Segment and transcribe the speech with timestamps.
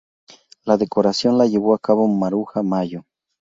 [0.65, 3.03] La decoración la llevó a cabo Maruja Mallo.